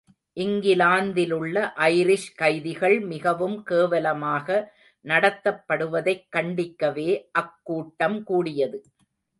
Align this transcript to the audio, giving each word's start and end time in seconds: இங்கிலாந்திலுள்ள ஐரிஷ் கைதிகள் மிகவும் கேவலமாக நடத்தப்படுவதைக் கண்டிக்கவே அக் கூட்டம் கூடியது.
இங்கிலாந்திலுள்ள 0.37 1.55
ஐரிஷ் 1.87 2.31
கைதிகள் 2.35 2.97
மிகவும் 3.01 3.63
கேவலமாக 3.63 4.47
நடத்தப்படுவதைக் 5.05 6.27
கண்டிக்கவே 6.35 7.09
அக் 7.31 7.59
கூட்டம் 7.63 8.23
கூடியது. 8.23 8.79